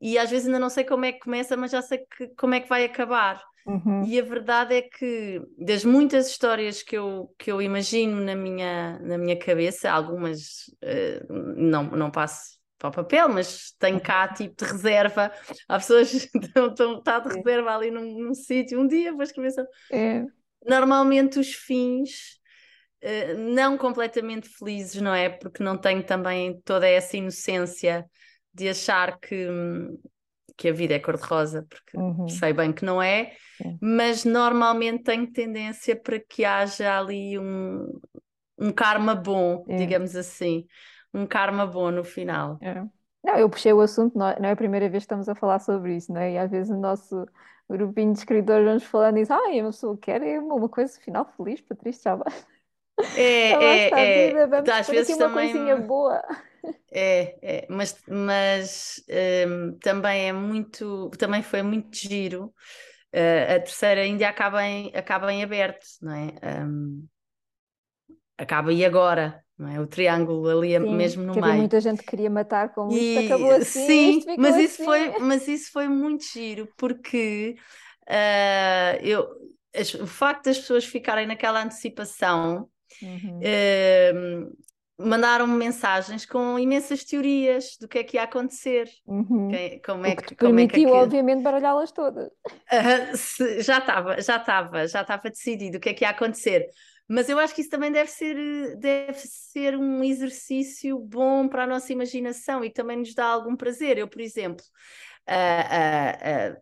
[0.00, 2.54] e às vezes ainda não sei como é que começa, mas já sei que, como
[2.54, 3.40] é que vai acabar.
[3.66, 4.04] Uhum.
[4.04, 8.98] E a verdade é que das muitas histórias que eu, que eu imagino na minha,
[9.00, 14.54] na minha cabeça, algumas uh, não, não passo para o papel, mas tenho cá tipo
[14.56, 15.32] de reserva.
[15.66, 19.52] Há pessoas que estão, tá de reserva ali num, num sítio, um dia vou escrever.
[19.90, 20.24] É.
[20.66, 22.38] Normalmente os fins
[23.02, 25.30] uh, não completamente felizes, não é?
[25.30, 28.04] Porque não tenho também toda essa inocência
[28.52, 29.48] de achar que,
[30.56, 32.28] que a vida é cor-de-rosa, porque uhum.
[32.28, 33.32] sei bem que não é,
[33.80, 38.00] mas normalmente tenho tendência para que haja ali um,
[38.58, 39.76] um karma bom, é.
[39.76, 40.66] digamos assim,
[41.12, 42.58] um karma bom no final.
[42.60, 42.82] É.
[43.24, 45.58] Não, eu puxei o assunto, não é, é a primeira vez que estamos a falar
[45.58, 46.32] sobre isso, não é?
[46.32, 47.26] E às vezes o nosso
[47.68, 51.24] grupinho de escritores vamos falando e diz, ah, a pessoa quer é uma coisa final
[51.36, 52.32] feliz, Patrícia, já vai.
[53.16, 55.52] É, é, é, vida, vamos às vezes uma também...
[55.52, 56.22] coisinha boa.
[56.92, 59.04] É, é, mas, mas
[59.48, 62.52] um, também é muito, também foi muito giro.
[63.14, 66.64] Uh, a terceira ainda acaba em, acaba em aberto, não é?
[66.64, 67.06] Um,
[68.36, 69.80] acaba e agora, não é?
[69.80, 71.58] O triângulo ali sim, mesmo no meio.
[71.58, 74.20] muita gente queria matar como e, isto acabou assim.
[74.20, 74.64] Sim, mas assim.
[74.64, 77.56] isso foi, mas isso foi muito giro porque
[78.08, 79.28] uh, eu,
[80.02, 82.68] o facto das pessoas ficarem naquela antecipação
[83.02, 83.40] Uhum.
[83.40, 84.56] Uh,
[84.98, 88.88] mandaram-me mensagens com imensas teorias do que é que ia acontecer.
[89.06, 89.48] Uhum.
[89.48, 92.28] Que, como é que, que como permitiu, é que obviamente, baralhá-las todas.
[92.28, 96.68] Uh, se, já estava, já estava, já estava decidido o que é que ia acontecer.
[97.06, 101.66] Mas eu acho que isso também deve ser, deve ser um exercício bom para a
[101.66, 103.98] nossa imaginação e também nos dá algum prazer.
[103.98, 104.64] Eu, por exemplo,
[105.26, 106.56] a, a, a,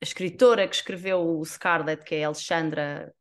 [0.00, 3.12] escritora que escreveu o Scarlet, que é a Alexandra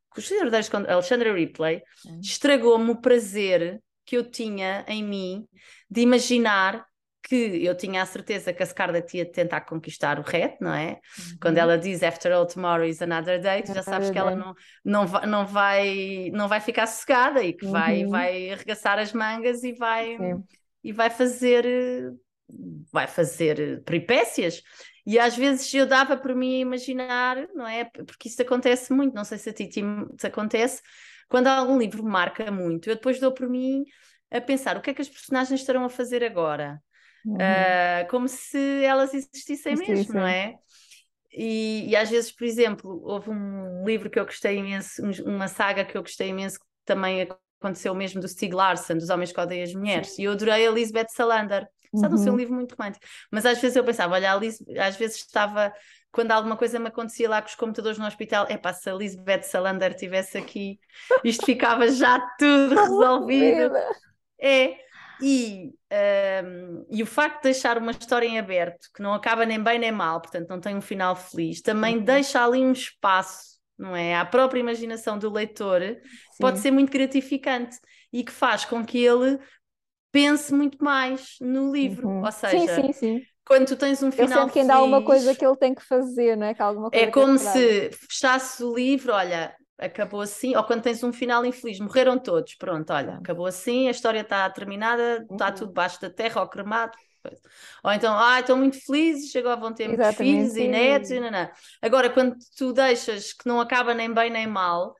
[0.87, 2.19] Alexandra Ripley uhum.
[2.21, 5.47] estragou-me o prazer que eu tinha em mim
[5.89, 6.85] de imaginar
[7.27, 10.99] que eu tinha a certeza que a Scarlett ia tentar conquistar o Red, não é?
[11.17, 11.37] Uhum.
[11.41, 14.53] Quando ela diz After all tomorrow is another day, tu já sabes que ela não,
[14.83, 17.71] não, vai, não, vai, não vai ficar sossegada e que uhum.
[17.71, 20.17] vai, vai arregaçar as mangas e vai,
[20.83, 21.65] e vai fazer
[22.91, 24.61] vai fazer peripécias.
[25.05, 27.85] E às vezes eu dava por mim a imaginar, não é?
[27.85, 29.81] Porque isso acontece muito, não sei se a ti te
[30.27, 30.81] acontece,
[31.27, 33.83] quando algum livro marca muito, eu depois dou por mim
[34.31, 36.81] a pensar o que é que as personagens estarão a fazer agora.
[37.25, 37.35] Uhum.
[37.35, 40.55] Uh, como se elas existissem mesmo, não é?
[41.31, 45.83] E, e, às vezes, por exemplo, houve um livro que eu gostei imenso, uma saga
[45.83, 47.27] que eu gostei imenso, que também
[47.59, 50.21] aconteceu mesmo do Stieg Larsson, dos Homens que Odeiam as Mulheres, Sim.
[50.21, 51.67] e eu adorei a Lisbeth Salander.
[51.95, 52.15] Apesar uhum.
[52.15, 53.05] de ser um livro muito romântico.
[53.31, 55.73] Mas às vezes eu pensava, olha, Alice, às vezes estava,
[56.11, 58.93] quando alguma coisa me acontecia lá com os computadores no hospital, é pá, se a
[58.93, 60.79] Lisbeth Salander estivesse aqui,
[61.23, 63.71] isto ficava já tudo resolvido.
[64.39, 64.75] É,
[65.21, 65.73] E,
[66.43, 69.79] um, e o facto de deixar uma história em aberto, que não acaba nem bem
[69.79, 72.03] nem mal, portanto não tem um final feliz, também uhum.
[72.03, 74.15] deixa ali um espaço, não é?
[74.15, 75.97] À própria imaginação do leitor, Sim.
[76.39, 77.77] pode ser muito gratificante
[78.11, 79.39] e que faz com que ele
[80.15, 82.07] pense muito mais no livro.
[82.07, 82.23] Uhum.
[82.23, 83.21] Ou seja, sim, sim, sim.
[83.45, 84.27] quando tu tens um final.
[84.27, 86.53] Ele sempre que ainda há alguma coisa que ele tem que fazer, não é?
[86.53, 90.83] Que alguma é coisa é como se fechasse o livro, olha, acabou assim, ou quando
[90.83, 95.47] tens um final infeliz, morreram todos, pronto, olha, acabou assim, a história está terminada, está
[95.47, 95.53] uhum.
[95.53, 96.97] tudo debaixo da terra ou cremado.
[97.83, 101.29] Ou então, ah, estão muito felizes, agora vão ter muitos filhos e netos, e não,
[101.29, 101.49] não.
[101.81, 104.95] Agora, quando tu deixas que não acaba nem bem nem mal,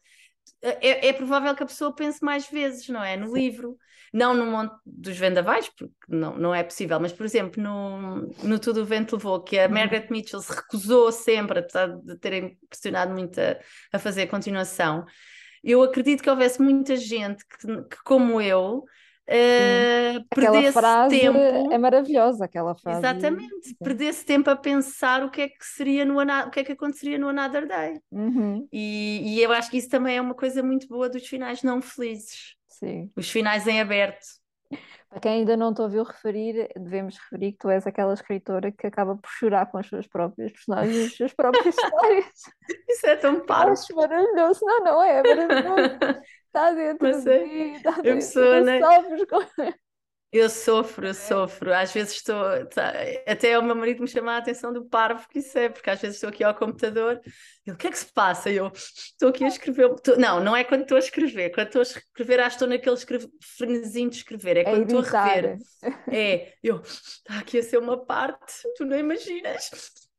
[0.62, 3.16] é, é provável que a pessoa pense mais vezes, não é?
[3.16, 3.78] No livro.
[4.16, 8.58] Não no monte dos vendavais, porque não, não é possível, mas, por exemplo, no, no
[8.58, 9.74] Tudo o Vento Levou, que a uhum.
[9.74, 13.58] Margaret Mitchell se recusou sempre, apesar de terem pressionado muito a,
[13.92, 15.06] a fazer a continuação,
[15.62, 18.86] eu acredito que houvesse muita gente que, que como eu,
[19.28, 21.40] Uh, aquela frase tempo,
[21.72, 23.76] é maravilhosa aquela frase exatamente Sim.
[23.84, 27.18] perdesse tempo a pensar o que é que seria no o que é que aconteceria
[27.18, 28.68] no Another Day uhum.
[28.72, 31.82] e, e, eu acho que isso também é uma coisa muito boa dos finais não
[31.82, 33.12] felizes Sim.
[33.16, 34.26] Os finais em aberto.
[35.10, 38.86] Para quem ainda não te ouviu referir, devemos referir que tu és aquela escritora que
[38.86, 42.26] acaba por chorar com as suas próprias personagens, as suas próprias histórias.
[42.90, 43.72] Isso é tão parvo.
[43.72, 44.60] Acho maravilhoso.
[44.66, 45.98] Não, não é, é maravilhoso.
[46.48, 48.10] Está dentro Mas é, de ti, está dentro.
[48.12, 48.80] Eu sou, né?
[48.80, 49.74] com...
[50.38, 51.74] Eu sofro, eu sofro.
[51.74, 52.36] Às vezes estou.
[52.68, 52.94] Tá,
[53.26, 56.02] até o meu marido me chama a atenção do parvo que isso é, porque às
[56.02, 57.22] vezes estou aqui ao computador
[57.66, 58.50] e o que é que se passa?
[58.50, 59.90] E eu estou aqui a escrever.
[60.18, 61.52] Não, não é quando estou a escrever.
[61.52, 64.58] Quando estou a escrever, acho que estou naquele frenesinho de escrever.
[64.58, 65.58] É, é quando é estou a rever.
[66.12, 66.82] É, eu.
[66.82, 69.72] Está aqui a ser uma parte, tu não imaginas.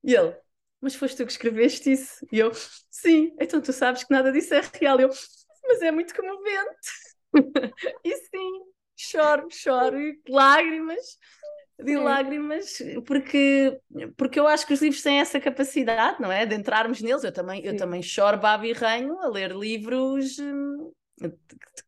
[0.02, 0.34] E ele,
[0.80, 2.26] mas foste tu que escreveste isso?
[2.32, 2.52] E eu,
[2.90, 4.98] sim, então tu sabes que nada disso é real.
[4.98, 5.10] Eu,
[5.66, 6.90] mas é muito comovente.
[8.02, 8.62] e sim,
[8.96, 11.18] choro, choro, lágrimas,
[11.78, 11.96] de Sim.
[11.96, 13.78] lágrimas, porque,
[14.16, 16.46] porque eu acho que os livros têm essa capacidade, não é?
[16.46, 17.22] De entrarmos neles.
[17.22, 20.90] Eu também, eu também choro babo e ranho a ler livros hum,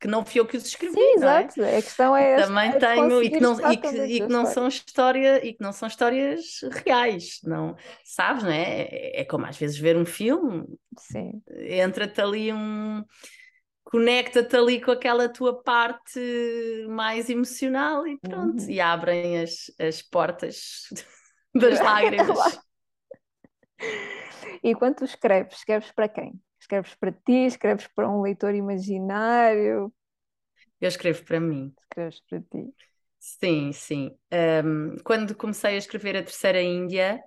[0.01, 0.95] que não fui eu que os escrevi.
[0.95, 1.15] Sim, é?
[1.15, 1.63] exato.
[1.63, 1.79] É?
[1.79, 4.69] A questão é também é tenho e que não, e que, e que não são
[4.69, 8.83] história e que não são histórias reais, não sabes, não é?
[8.83, 10.65] É, é como às vezes ver um filme.
[10.99, 11.43] Sim.
[11.51, 13.03] Entra-te ali um
[13.91, 16.21] conecta-te ali com aquela tua parte
[16.91, 18.71] mais emocional e pronto, uhum.
[18.71, 20.89] e abrem as, as portas
[21.55, 22.61] das lágrimas.
[24.63, 26.39] e quando tu escreves, escreves para quem?
[26.61, 29.93] Escreves para ti, escreves para um leitor imaginário?
[30.81, 31.73] Eu escrevo para mim.
[31.85, 32.75] Escreves para ti.
[33.19, 34.17] Sim, sim.
[34.65, 37.23] Um, quando comecei a escrever a Terceira Índia,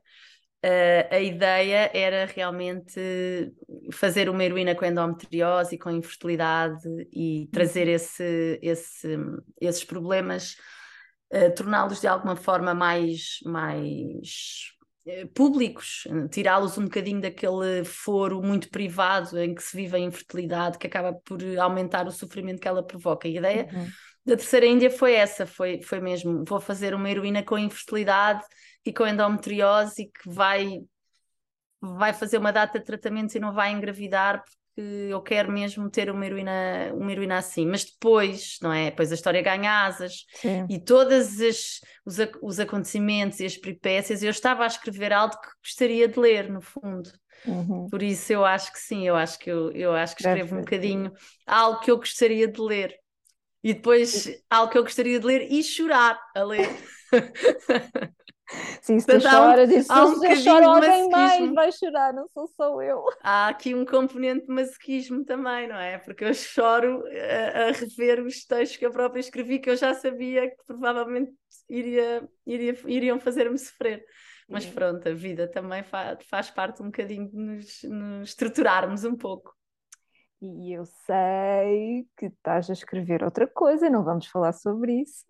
[0.63, 3.51] Uh, a ideia era realmente
[3.91, 7.95] fazer uma heroína com endometriose e com infertilidade e trazer uhum.
[7.95, 9.17] esse, esse,
[9.59, 10.55] esses problemas,
[11.33, 14.67] uh, torná-los de alguma forma mais, mais
[15.07, 20.77] uh, públicos, tirá-los um bocadinho daquele foro muito privado em que se vive a infertilidade,
[20.77, 23.27] que acaba por aumentar o sofrimento que ela provoca.
[23.27, 23.87] A ideia uhum.
[24.27, 28.43] da terceira Índia foi essa, foi, foi mesmo, vou fazer uma heroína com infertilidade
[28.85, 30.81] e com endometriose que vai,
[31.81, 36.09] vai fazer uma data de tratamentos e não vai engravidar porque eu quero mesmo ter
[36.09, 37.65] uma heroína, uma heroína assim.
[37.65, 38.89] Mas depois, não é?
[38.89, 40.65] Depois a história ganha asas Sim.
[40.69, 41.81] e todos os,
[42.41, 46.61] os acontecimentos e as peripécias, eu estava a escrever algo que gostaria de ler, no
[46.61, 47.11] fundo.
[47.45, 47.87] Uhum.
[47.89, 50.59] Por isso eu acho que sim, eu acho que eu, eu acho que escrevo um
[50.59, 51.11] bocadinho
[51.45, 52.95] algo que eu gostaria de ler.
[53.63, 56.69] E depois algo que eu gostaria de ler e chorar a ler.
[58.81, 62.47] Sim, se tu choras, um, se um eu choro, alguém mais vai chorar, não sou
[62.47, 63.03] só eu.
[63.21, 65.97] Há aqui um componente de masoquismo também, não é?
[65.97, 69.93] Porque eu choro a, a, rever os textos que eu própria escrevi, que eu já
[69.93, 71.31] sabia que provavelmente
[71.69, 74.03] iria, iria, iriam fazer-me sofrer.
[74.49, 79.15] Mas pronto, a vida também faz, faz parte um bocadinho de nos, nos estruturarmos um
[79.15, 79.55] pouco.
[80.41, 85.23] E eu sei que estás a escrever outra coisa, não vamos falar sobre isso,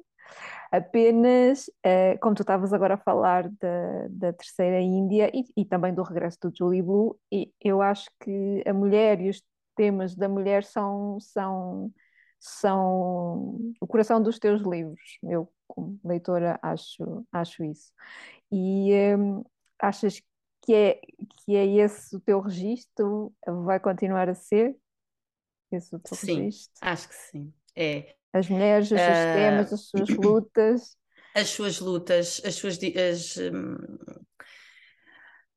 [0.72, 5.94] Apenas, uh, como tu estavas agora a falar da, da terceira Índia e, e, também
[5.94, 9.42] do regresso do Julie Blue, e eu acho que a mulher e os
[9.76, 11.92] temas da mulher são, são,
[12.40, 15.18] são o coração dos teus livros.
[15.24, 17.92] Eu, como leitora, acho, acho isso.
[18.52, 19.44] E um,
[19.80, 20.22] achas
[20.62, 21.02] que é,
[21.44, 23.34] que é esse o teu registro?
[23.66, 24.76] Vai continuar a ser
[25.72, 26.74] esse o teu sim, registro?
[26.82, 27.54] Acho que sim.
[27.76, 30.98] É, as mulheres, os seus uh, temas, as suas lutas.
[31.36, 32.78] As suas lutas, as suas.
[32.78, 33.76] As, um,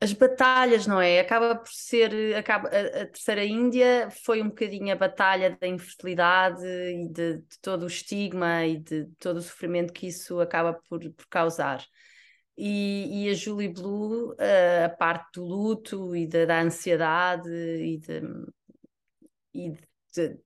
[0.00, 1.20] as batalhas, não é?
[1.20, 2.36] Acaba por ser.
[2.36, 7.58] Acaba, a, a, Terceira Índia foi um bocadinho a batalha da infertilidade e de, de,
[7.62, 11.84] todo o estigma e de todo o sofrimento que isso acaba por, por causar.
[12.56, 14.36] E, e, a Julie Blue,
[14.84, 18.22] a parte do luto e da, da ansiedade e, de,
[19.52, 19.70] e
[20.14, 20.38] de,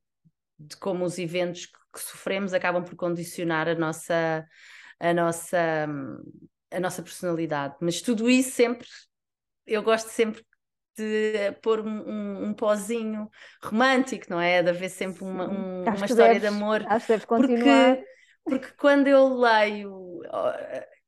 [0.58, 1.66] de, como os eventos
[1.98, 4.46] que, sofremos acabam por condicionar a nossa,
[5.00, 5.86] a nossa,
[6.70, 7.76] a nossa personalidade.
[7.80, 8.88] Mas tudo isso sempre
[9.68, 10.42] eu gosto sempre
[10.96, 13.30] de pôr um, um, um pozinho
[13.62, 14.62] romântico, não é?
[14.62, 16.84] De haver sempre uma, um, uma história deves, de amor.
[16.88, 17.96] Acho que continuar.
[17.96, 18.04] Porque,
[18.44, 20.20] porque quando eu leio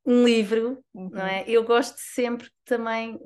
[0.06, 1.10] um livro, uhum.
[1.10, 1.44] não é?
[1.48, 3.18] Eu gosto sempre também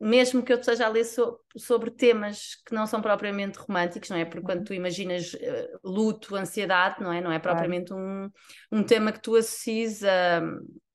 [0.00, 4.16] mesmo que eu esteja a ler so, sobre temas que não são propriamente românticos, não
[4.16, 4.24] é?
[4.24, 4.64] Porque quando uhum.
[4.64, 7.20] tu imaginas uh, luto, ansiedade, não é?
[7.20, 8.30] Não é propriamente um,
[8.70, 10.40] um tema que tu associes a,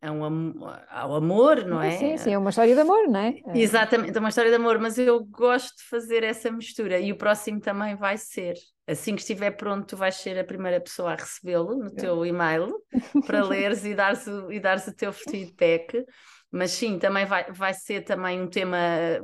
[0.01, 0.53] a um,
[0.89, 1.97] ao amor, não é?
[1.97, 3.35] Sim, sim, é uma história de amor, não é?
[3.47, 3.59] é?
[3.59, 7.17] Exatamente, é uma história de amor, mas eu gosto de fazer essa mistura e o
[7.17, 8.53] próximo também vai ser.
[8.87, 12.73] Assim que estiver pronto, tu vais ser a primeira pessoa a recebê-lo no teu e-mail
[13.25, 16.05] para leres e dares o, e dares o teu feedback
[16.53, 18.77] mas sim, também vai, vai ser também um tema,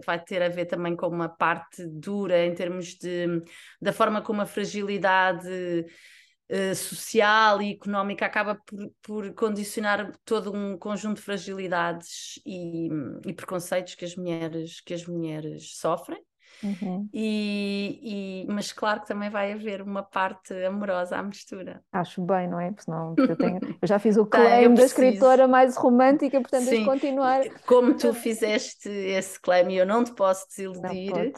[0.04, 3.44] vai ter a ver também com uma parte dura em termos de
[3.80, 10.76] da forma como a fragilidade uh, social e económica acaba por, por condicionar todo um
[10.76, 12.90] conjunto de fragilidades e,
[13.28, 16.20] e preconceitos que as mulheres que as mulheres sofrem
[16.64, 17.10] Uhum.
[17.14, 21.82] E, e, mas claro que também vai haver uma parte amorosa à mistura.
[21.92, 22.68] Acho bem, não é?
[22.68, 26.86] Porque senão eu, tenho, eu já fiz o claim da escritora mais romântica, portanto Sim.
[26.86, 27.42] continuar.
[27.66, 31.34] Como tu fizeste esse claim e eu não te posso desiludir,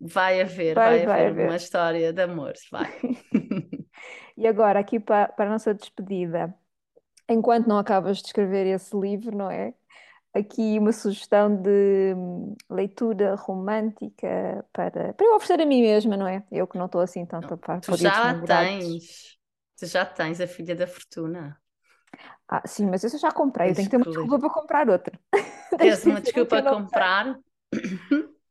[0.00, 2.90] vai haver, vai, vai, vai haver, haver, uma história de amor, vai.
[4.36, 6.54] e agora, aqui para, para a nossa despedida,
[7.28, 9.74] enquanto não acabas de escrever esse livro, não é?
[10.34, 16.26] Aqui uma sugestão de hum, leitura romântica para, para eu oferecer a mim mesma, não
[16.26, 16.44] é?
[16.50, 19.36] Eu que não estou assim tanto para Tu já tens,
[19.76, 21.58] tu já tens a Filha da Fortuna.
[22.48, 25.18] Ah, sim, mas eu já comprei, eu tenho que ter uma desculpa para comprar outra.
[25.78, 27.38] Tens uma desculpa para comprar?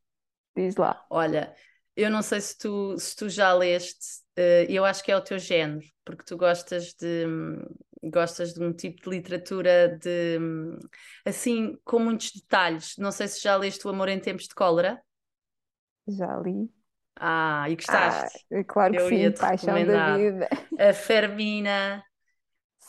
[0.56, 1.06] Diz lá.
[1.10, 1.56] Olha,
[1.96, 5.22] eu não sei se tu, se tu já leste, uh, eu acho que é o
[5.22, 7.64] teu género, porque tu gostas de, hum,
[8.04, 10.40] gostas de um tipo de literatura de
[11.26, 12.96] assim com muitos detalhes.
[12.98, 15.02] Não sei se já leste O Amor em Tempos de Cólera.
[16.08, 16.70] Já li.
[17.16, 18.46] Ah, e gostaste?
[18.52, 20.50] Ah, claro que Eu sim, paixão da vida.
[20.80, 22.04] A Fermina.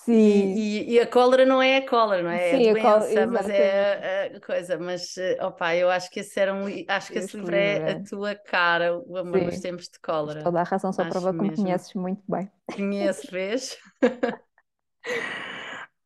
[0.04, 0.54] Sim.
[0.56, 2.50] E, e, a cólera não é a cólera, não é?
[2.50, 4.78] Sim, é a doença, a mas é a, a, coisa.
[4.78, 8.02] Mas, eh, opa, eu acho que esse era um acho que esse, livro é, a
[8.02, 9.46] tua cara, o amor sim.
[9.46, 10.42] nos tempos de cólera.
[10.42, 12.50] Toda a razão, só prova que me conheces muito bem.
[12.74, 13.78] Conheço, vês?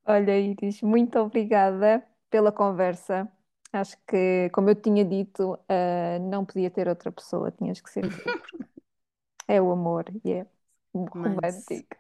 [0.05, 3.29] Olha, Iris, muito obrigada pela conversa.
[3.73, 8.03] Acho que, como eu tinha dito, uh, não podia ter outra pessoa, tinhas que ser
[8.03, 8.09] tu.
[9.49, 10.47] é o amor e é
[10.95, 11.97] romântico.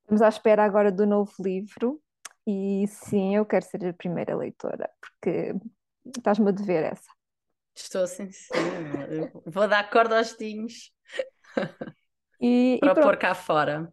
[0.00, 2.00] Estamos à espera agora do novo livro
[2.46, 5.54] e sim, eu quero ser a primeira leitora, porque
[6.16, 7.10] estás-me a dever essa.
[7.74, 8.52] Estou sim, sim.
[9.46, 10.92] Vou dar corda aos tinhos
[12.40, 13.92] e, para e pôr cá fora.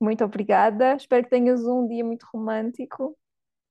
[0.00, 0.94] Muito obrigada.
[0.94, 3.16] Espero que tenhas um dia muito romântico.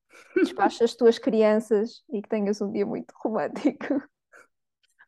[0.36, 4.01] Despacha as tuas crianças e que tenhas um dia muito romântico.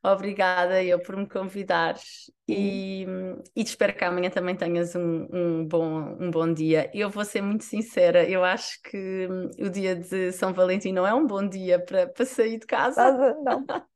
[0.01, 3.05] Obrigada eu por me convidares e,
[3.53, 6.89] e espero que amanhã também tenhas um, um, bom, um bom dia.
[6.93, 9.27] Eu vou ser muito sincera, eu acho que
[9.59, 13.35] o dia de São Valentim não é um bom dia para, para sair de casa.
[13.43, 13.65] Não.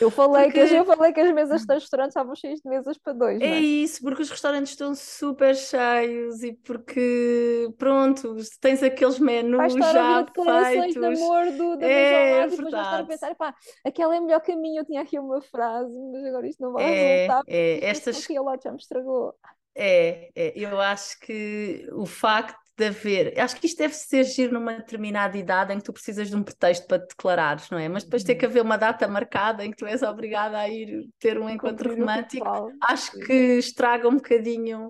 [0.00, 0.66] Eu falei, porque...
[0.66, 3.40] que, eu falei que as mesas dos restaurantes estavam cheias de mesas para dois.
[3.40, 9.74] É, é, isso, porque os restaurantes estão super cheios e porque, pronto, tens aqueles menus
[9.74, 10.94] já feitos.
[10.94, 13.54] de amor do, da é, é depois vais estar a pensar, pá,
[13.84, 17.16] aquela é melhor minha, eu tinha aqui uma frase, mas agora isto não vai é,
[17.16, 17.42] resultar.
[17.46, 18.24] É, estas...
[18.24, 19.34] Aqui ao já me estragou.
[19.74, 23.38] É, é, eu acho que o facto de haver.
[23.38, 26.42] Acho que isto deve ser giro numa determinada idade em que tu precisas de um
[26.42, 27.88] pretexto para te declarares, não é?
[27.88, 31.08] Mas depois ter que haver uma data marcada em que tu és obrigada a ir
[31.18, 34.88] ter um encontro romântico, acho que estraga um bocadinho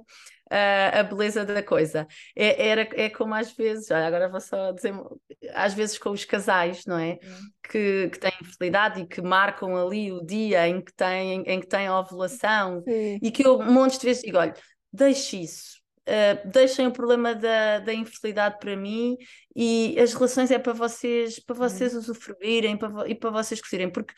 [0.52, 2.06] uh, a beleza da coisa.
[2.36, 4.94] É, era, é como às vezes, olha, agora vou só dizer,
[5.52, 7.18] às vezes com os casais, não é?
[7.22, 7.50] Uhum.
[7.68, 11.66] Que, que têm fertilidade e que marcam ali o dia em que têm, em que
[11.66, 13.18] têm a ovulação Sim.
[13.20, 14.54] e que eu um monte de vezes digo, olha,
[14.92, 19.16] deixe isso Uh, deixem o problema da, da infertilidade para mim
[19.54, 22.00] e as relações é para vocês para vocês uhum.
[22.00, 24.12] usufruírem para, e para vocês curtirem, porque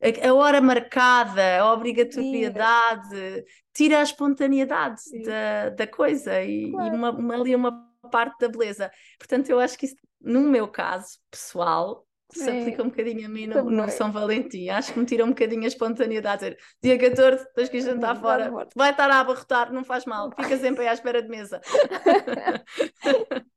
[0.00, 3.44] a, a, hora marcada, a obrigatoriedade Sim.
[3.74, 6.94] tira a espontaneidade da, da coisa e, claro.
[6.94, 7.72] e uma, uma, ali uma
[8.10, 8.90] parte da beleza.
[9.18, 13.46] Portanto, eu acho que isso, no meu caso pessoal, se aplica um bocadinho a mim
[13.46, 13.88] no, no.
[13.90, 14.68] São Valentim.
[14.68, 16.40] Acho que me tira um bocadinho a espontaneidade.
[16.40, 18.68] Dizer, dia 14, tens que ir jantar Vai fora.
[18.74, 20.30] Vai estar a abarrotar, não faz mal.
[20.30, 21.60] Fica sempre aí à espera de mesa.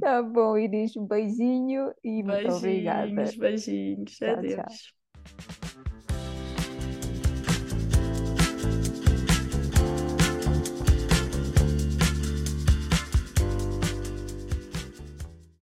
[0.00, 3.06] Tá bom, Iris, um beijinho e muito obrigada.
[3.06, 4.12] Beijinhos, beijinhos.
[4.12, 4.54] Tchau, Adeus.
[4.54, 5.61] tchau.